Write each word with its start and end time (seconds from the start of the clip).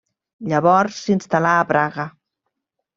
Llavors 0.53 0.97
s'instal·là 1.03 1.55
a 1.59 1.71
Praga. 1.75 2.11